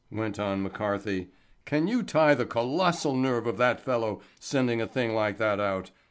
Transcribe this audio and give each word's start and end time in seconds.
went 0.11 0.39
on 0.39 0.63
McCarthy. 0.63 1.27
"Can 1.63 1.85
you 1.87 2.01
tie 2.01 2.33
the 2.33 2.43
colossal 2.47 3.15
nerve 3.15 3.45
of 3.45 3.57
that 3.57 3.79
fellow 3.79 4.19
sending 4.39 4.81
a 4.81 4.87
thing 4.87 5.13
like 5.13 5.37
that 5.37 5.59
out? 5.59 5.91